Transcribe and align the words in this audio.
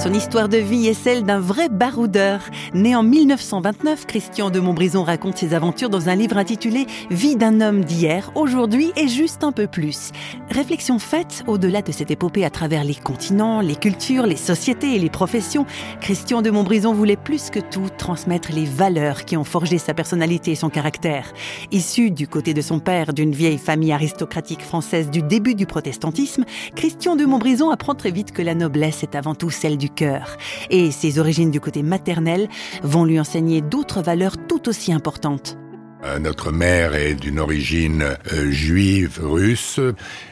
Son 0.00 0.12
histoire 0.12 0.48
de 0.48 0.58
vie 0.58 0.86
est 0.86 0.94
celle 0.94 1.24
d'un 1.24 1.40
vrai 1.40 1.68
baroudeur. 1.68 2.40
Né 2.72 2.94
en 2.94 3.02
1929, 3.02 4.06
Christian 4.06 4.48
de 4.48 4.60
Montbrison 4.60 5.02
raconte 5.02 5.38
ses 5.38 5.54
aventures 5.54 5.90
dans 5.90 6.08
un 6.08 6.14
livre 6.14 6.36
intitulé 6.36 6.86
Vie 7.10 7.34
d'un 7.34 7.60
homme 7.60 7.84
d'hier, 7.84 8.30
aujourd'hui 8.36 8.92
et 8.94 9.08
juste 9.08 9.42
un 9.42 9.50
peu 9.50 9.66
plus. 9.66 10.12
Réflexion 10.50 11.00
faite 11.00 11.42
au-delà 11.48 11.82
de 11.82 11.90
cette 11.90 12.12
épopée 12.12 12.44
à 12.44 12.50
travers 12.50 12.84
les 12.84 12.94
continents, 12.94 13.60
les 13.60 13.74
cultures, 13.74 14.24
les 14.24 14.36
sociétés 14.36 14.94
et 14.94 15.00
les 15.00 15.10
professions, 15.10 15.66
Christian 16.00 16.42
de 16.42 16.50
Montbrison 16.50 16.94
voulait 16.94 17.16
plus 17.16 17.50
que 17.50 17.58
tout 17.58 17.88
transmettre 17.98 18.52
les 18.52 18.66
valeurs 18.66 19.24
qui 19.24 19.36
ont 19.36 19.42
forgé 19.42 19.78
sa 19.78 19.94
personnalité 19.94 20.52
et 20.52 20.54
son 20.54 20.70
caractère. 20.70 21.32
Issu 21.72 22.12
du 22.12 22.28
côté 22.28 22.54
de 22.54 22.62
son 22.62 22.78
père 22.78 23.12
d'une 23.12 23.32
vieille 23.32 23.58
famille 23.58 23.92
aristocratique 23.92 24.62
française 24.62 25.10
du 25.10 25.22
début 25.22 25.56
du 25.56 25.66
protestantisme, 25.66 26.44
Christian 26.76 27.16
de 27.16 27.24
Montbrison 27.24 27.70
apprend 27.70 27.96
très 27.96 28.12
vite 28.12 28.30
que 28.30 28.42
la 28.42 28.54
noblesse 28.54 29.02
est 29.02 29.16
avant 29.16 29.34
tout 29.34 29.50
celle 29.50 29.76
du 29.76 29.87
cœur. 29.88 30.36
Et 30.70 30.90
ses 30.90 31.18
origines 31.18 31.50
du 31.50 31.60
côté 31.60 31.82
maternel 31.82 32.48
vont 32.82 33.04
lui 33.04 33.18
enseigner 33.20 33.60
d'autres 33.60 34.02
valeurs 34.02 34.36
tout 34.46 34.68
aussi 34.68 34.92
importantes. 34.92 35.56
Euh, 36.04 36.18
notre 36.18 36.52
mère 36.52 36.94
est 36.94 37.14
d'une 37.14 37.40
origine 37.40 38.16
euh, 38.32 38.50
juive 38.50 39.18
russe 39.20 39.80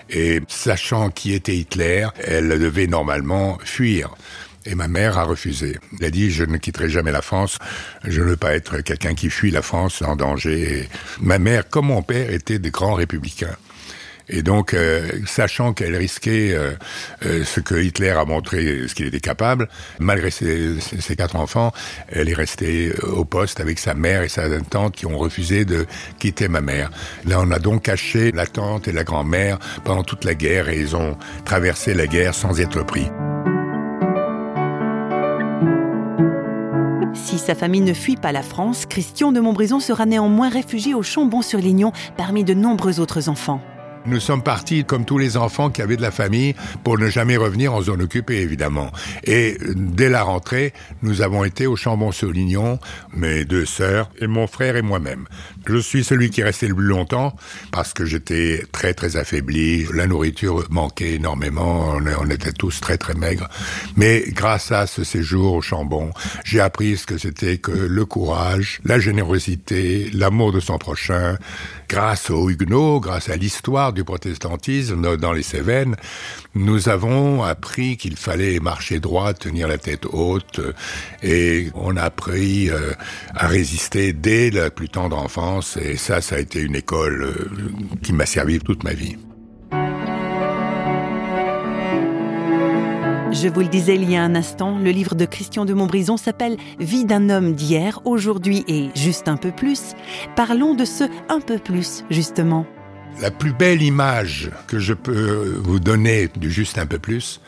et 0.08 0.40
sachant 0.46 1.10
qui 1.10 1.32
était 1.32 1.56
Hitler, 1.56 2.06
elle 2.24 2.48
devait 2.60 2.86
normalement 2.86 3.58
fuir. 3.64 4.14
Et 4.64 4.74
ma 4.74 4.88
mère 4.88 5.18
a 5.18 5.24
refusé. 5.24 5.78
Elle 5.98 6.06
a 6.06 6.10
dit, 6.10 6.30
je 6.30 6.44
ne 6.44 6.56
quitterai 6.56 6.88
jamais 6.88 7.12
la 7.12 7.22
France, 7.22 7.58
je 8.04 8.20
ne 8.20 8.26
veux 8.26 8.36
pas 8.36 8.54
être 8.54 8.78
quelqu'un 8.80 9.14
qui 9.14 9.30
fuit 9.30 9.50
la 9.50 9.62
France 9.62 10.02
en 10.02 10.16
danger. 10.16 10.88
ma 11.20 11.38
mère, 11.38 11.68
comme 11.68 11.86
mon 11.86 12.02
père, 12.02 12.32
étaient 12.32 12.58
des 12.58 12.70
grands 12.70 12.94
républicains. 12.94 13.56
Et 14.28 14.42
donc, 14.42 14.74
euh, 14.74 15.08
sachant 15.26 15.72
qu'elle 15.72 15.94
risquait 15.94 16.52
euh, 16.52 16.72
euh, 17.24 17.44
ce 17.44 17.60
que 17.60 17.76
Hitler 17.76 18.10
a 18.10 18.24
montré, 18.24 18.88
ce 18.88 18.94
qu'il 18.94 19.06
était 19.06 19.20
capable, 19.20 19.68
malgré 20.00 20.30
ses, 20.30 20.80
ses, 20.80 21.14
quatre 21.14 21.36
enfants, 21.36 21.72
elle 22.08 22.28
est 22.28 22.34
restée 22.34 22.92
au 23.02 23.24
poste 23.24 23.60
avec 23.60 23.78
sa 23.78 23.94
mère 23.94 24.22
et 24.22 24.28
sa 24.28 24.48
tante 24.60 24.96
qui 24.96 25.06
ont 25.06 25.16
refusé 25.16 25.64
de 25.64 25.86
quitter 26.18 26.48
ma 26.48 26.60
mère. 26.60 26.90
Là, 27.24 27.40
on 27.40 27.50
a 27.52 27.58
donc 27.60 27.82
caché 27.82 28.32
la 28.32 28.46
tante 28.46 28.88
et 28.88 28.92
la 28.92 29.04
grand-mère 29.04 29.58
pendant 29.84 30.02
toute 30.02 30.24
la 30.24 30.34
guerre 30.34 30.68
et 30.68 30.80
ils 30.80 30.96
ont 30.96 31.16
traversé 31.44 31.94
la 31.94 32.08
guerre 32.08 32.34
sans 32.34 32.60
être 32.60 32.84
pris. 32.84 33.08
Si 37.14 37.38
sa 37.38 37.54
famille 37.54 37.80
ne 37.80 37.94
fuit 37.94 38.16
pas 38.16 38.32
la 38.32 38.42
France, 38.42 38.86
Christian 38.86 39.30
de 39.30 39.40
Montbrison 39.40 39.80
sera 39.80 40.04
néanmoins 40.04 40.48
réfugié 40.48 40.94
au 40.94 41.02
Chambon-sur-Lignon 41.02 41.92
parmi 42.16 42.44
de 42.44 42.54
nombreux 42.54 42.98
autres 43.00 43.28
enfants. 43.28 43.60
Nous 44.06 44.20
sommes 44.20 44.42
partis 44.42 44.84
comme 44.84 45.04
tous 45.04 45.18
les 45.18 45.36
enfants 45.36 45.68
qui 45.68 45.82
avaient 45.82 45.96
de 45.96 46.02
la 46.02 46.12
famille 46.12 46.54
pour 46.84 46.96
ne 46.96 47.08
jamais 47.08 47.36
revenir 47.36 47.74
en 47.74 47.82
zone 47.82 48.02
occupée, 48.02 48.40
évidemment. 48.40 48.92
Et 49.24 49.58
dès 49.74 50.08
la 50.08 50.22
rentrée, 50.22 50.72
nous 51.02 51.22
avons 51.22 51.42
été 51.42 51.66
au 51.66 51.74
Chambon-sur-Lignon, 51.74 52.78
mes 53.12 53.44
deux 53.44 53.66
sœurs 53.66 54.08
et 54.20 54.28
mon 54.28 54.46
frère 54.46 54.76
et 54.76 54.82
moi-même. 54.82 55.26
Je 55.66 55.78
suis 55.78 56.04
celui 56.04 56.30
qui 56.30 56.40
est 56.40 56.44
resté 56.44 56.68
le 56.68 56.74
plus 56.76 56.86
longtemps 56.86 57.34
parce 57.72 57.92
que 57.92 58.04
j'étais 58.04 58.62
très 58.70 58.94
très 58.94 59.16
affaibli. 59.16 59.86
La 59.92 60.06
nourriture 60.06 60.64
manquait 60.70 61.14
énormément. 61.14 61.96
On 62.20 62.30
était 62.30 62.52
tous 62.52 62.80
très 62.80 62.98
très 62.98 63.14
maigres. 63.14 63.48
Mais 63.96 64.24
grâce 64.28 64.70
à 64.70 64.86
ce 64.86 65.02
séjour 65.02 65.54
au 65.54 65.62
Chambon, 65.62 66.10
j'ai 66.44 66.60
appris 66.60 66.96
ce 66.96 67.06
que 67.06 67.18
c'était 67.18 67.58
que 67.58 67.72
le 67.72 68.04
courage, 68.04 68.80
la 68.84 69.00
générosité, 69.00 70.10
l'amour 70.12 70.52
de 70.52 70.60
son 70.60 70.78
prochain. 70.78 71.38
Grâce 71.88 72.30
aux 72.30 72.50
Huguenots, 72.50 73.00
grâce 73.00 73.28
à 73.28 73.36
l'histoire 73.36 73.92
du 73.96 74.04
protestantisme 74.04 75.16
dans 75.16 75.32
les 75.32 75.42
Cévennes, 75.42 75.96
nous 76.54 76.88
avons 76.88 77.42
appris 77.42 77.96
qu'il 77.96 78.16
fallait 78.16 78.60
marcher 78.60 79.00
droit, 79.00 79.32
tenir 79.34 79.66
la 79.66 79.78
tête 79.78 80.06
haute, 80.12 80.60
et 81.22 81.70
on 81.74 81.96
a 81.96 82.02
appris 82.02 82.70
euh, 82.70 82.92
à 83.34 83.48
résister 83.48 84.12
dès 84.12 84.50
la 84.50 84.70
plus 84.70 84.90
tendre 84.90 85.18
enfance, 85.18 85.76
et 85.78 85.96
ça, 85.96 86.20
ça 86.20 86.36
a 86.36 86.38
été 86.38 86.60
une 86.60 86.76
école 86.76 87.22
euh, 87.22 87.50
qui 88.02 88.12
m'a 88.12 88.26
servi 88.26 88.58
toute 88.60 88.84
ma 88.84 88.92
vie. 88.92 89.16
Je 93.32 93.48
vous 93.48 93.60
le 93.60 93.68
disais 93.68 93.96
il 93.96 94.10
y 94.10 94.16
a 94.16 94.22
un 94.22 94.34
instant, 94.34 94.78
le 94.78 94.90
livre 94.90 95.14
de 95.14 95.24
Christian 95.24 95.64
de 95.64 95.74
Montbrison 95.74 96.16
s'appelle 96.16 96.56
Vie 96.78 97.04
d'un 97.04 97.28
homme 97.28 97.54
d'hier, 97.54 98.00
aujourd'hui 98.04 98.64
et 98.68 98.90
juste 98.94 99.28
un 99.28 99.36
peu 99.36 99.52
plus. 99.52 99.94
Parlons 100.36 100.74
de 100.74 100.84
ce 100.84 101.04
un 101.28 101.40
peu 101.40 101.58
plus, 101.58 102.04
justement. 102.08 102.66
La 103.20 103.30
plus 103.30 103.52
belle 103.52 103.82
image 103.82 104.50
que 104.66 104.78
je 104.78 104.92
peux 104.92 105.58
vous 105.62 105.80
donner 105.80 106.28
du 106.36 106.50
juste 106.50 106.78
un 106.78 106.86
peu 106.86 106.98
plus, 106.98 107.40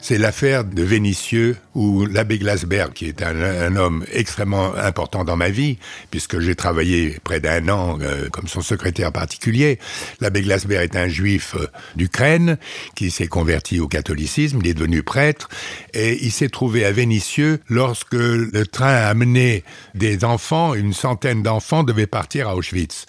c'est 0.00 0.18
l'affaire 0.18 0.64
de 0.64 0.82
Vénitieux 0.82 1.56
où 1.74 2.06
l'abbé 2.06 2.38
Glasberg, 2.38 2.92
qui 2.92 3.06
est 3.06 3.22
un, 3.22 3.74
homme 3.76 4.04
extrêmement 4.12 4.74
important 4.76 5.24
dans 5.24 5.36
ma 5.36 5.50
vie, 5.50 5.78
puisque 6.10 6.38
j'ai 6.38 6.54
travaillé 6.54 7.18
près 7.24 7.40
d'un 7.40 7.68
an 7.68 7.98
euh, 8.00 8.28
comme 8.30 8.46
son 8.46 8.60
secrétaire 8.60 9.12
particulier. 9.12 9.78
L'abbé 10.20 10.42
Glasberg 10.42 10.84
est 10.84 10.96
un 10.96 11.08
juif 11.08 11.56
euh, 11.56 11.66
d'Ukraine 11.96 12.58
qui 12.94 13.10
s'est 13.10 13.26
converti 13.26 13.80
au 13.80 13.88
catholicisme, 13.88 14.58
il 14.62 14.68
est 14.68 14.74
devenu 14.74 15.02
prêtre 15.02 15.48
et 15.94 16.24
il 16.24 16.30
s'est 16.30 16.48
trouvé 16.48 16.84
à 16.84 16.92
Vénitieux 16.92 17.60
lorsque 17.68 18.14
le 18.14 18.66
train 18.66 18.94
a 18.94 19.08
amené 19.08 19.64
des 19.94 20.24
enfants, 20.24 20.74
une 20.74 20.92
centaine 20.92 21.42
d'enfants 21.42 21.82
devaient 21.82 22.06
partir 22.06 22.48
à 22.48 22.56
Auschwitz. 22.56 23.06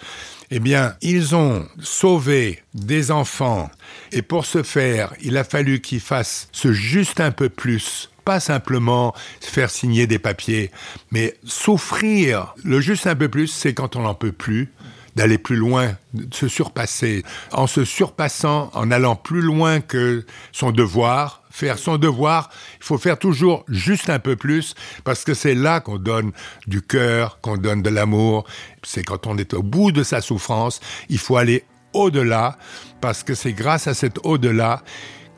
Eh 0.52 0.60
bien, 0.60 0.96
ils 1.02 1.36
ont 1.36 1.68
sauvé 1.82 2.64
des 2.74 3.12
enfants. 3.12 3.70
Et 4.12 4.24
pour 4.24 4.46
ce 4.46 4.64
faire, 4.64 5.14
il 5.22 5.38
a 5.38 5.44
fallu 5.44 5.80
qu'ils 5.80 6.00
fassent 6.00 6.50
ce 6.52 6.74
juste 6.74 7.20
un 7.20 7.32
peu 7.32 7.50
plus. 7.50 8.10
Pas 8.26 8.40
simplement 8.40 9.14
faire 9.42 9.70
signer 9.70 10.08
des 10.08 10.20
papiers, 10.20 10.72
mais 11.12 11.36
souffrir. 11.44 12.56
Le 12.64 12.82
juste 12.82 13.06
un 13.06 13.16
peu 13.16 13.30
plus, 13.30 13.48
c'est 13.48 13.74
quand 13.74 13.96
on 13.96 14.02
n'en 14.02 14.16
peut 14.16 14.32
plus, 14.32 14.72
d'aller 15.20 15.38
plus 15.38 15.58
loin, 15.58 15.98
de 16.14 16.34
se 16.34 16.48
surpasser. 16.48 17.26
En 17.52 17.68
se 17.68 17.84
surpassant, 17.84 18.72
en 18.74 18.90
allant 18.90 19.18
plus 19.18 19.42
loin 19.42 19.82
que 19.82 20.26
son 20.54 20.72
devoir, 20.72 21.44
faire 21.52 21.78
son 21.78 21.98
devoir, 21.98 22.50
il 22.80 22.86
faut 22.86 22.98
faire 22.98 23.20
toujours 23.20 23.66
juste 23.68 24.10
un 24.10 24.20
peu 24.20 24.38
plus, 24.38 24.76
parce 25.04 25.26
que 25.26 25.34
c'est 25.34 25.56
là 25.56 25.82
qu'on 25.82 25.98
donne 25.98 26.32
du 26.68 26.82
cœur, 26.82 27.40
qu'on 27.42 27.58
donne 27.58 27.82
de 27.82 27.90
l'amour. 27.90 28.46
C'est 28.84 29.04
quand 29.04 29.28
on 29.28 29.38
est 29.38 29.54
au 29.54 29.62
bout 29.62 29.92
de 29.92 30.04
sa 30.04 30.22
souffrance, 30.22 30.80
il 31.10 31.18
faut 31.18 31.36
aller 31.36 31.66
au-delà, 31.92 32.58
parce 33.02 33.24
que 33.24 33.36
c'est 33.36 33.52
grâce 33.52 33.88
à 33.88 33.94
cet 33.94 34.20
au-delà 34.24 34.84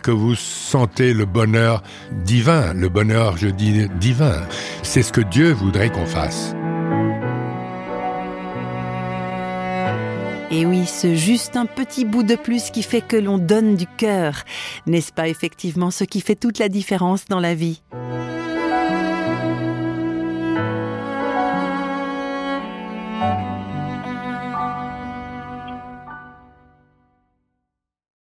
que 0.03 0.11
vous 0.11 0.35
sentez 0.35 1.11
le 1.15 1.25
bonheur 1.25 1.81
divin, 2.23 2.75
le 2.75 2.89
bonheur, 2.89 3.35
je 3.37 3.47
dis, 3.47 3.87
divin. 3.99 4.43
C'est 4.83 5.01
ce 5.01 5.11
que 5.11 5.21
Dieu 5.21 5.53
voudrait 5.53 5.91
qu'on 5.91 6.05
fasse. 6.05 6.53
Et 10.53 10.65
oui, 10.65 10.85
ce 10.85 11.15
juste 11.15 11.55
un 11.55 11.65
petit 11.65 12.03
bout 12.03 12.23
de 12.23 12.35
plus 12.35 12.71
qui 12.71 12.83
fait 12.83 12.99
que 12.99 13.15
l'on 13.15 13.37
donne 13.37 13.77
du 13.77 13.87
cœur, 13.87 14.43
n'est-ce 14.85 15.13
pas 15.13 15.29
effectivement 15.29 15.91
ce 15.91 16.03
qui 16.03 16.19
fait 16.19 16.35
toute 16.35 16.59
la 16.59 16.67
différence 16.67 17.23
dans 17.29 17.39
la 17.39 17.55
vie? 17.55 17.81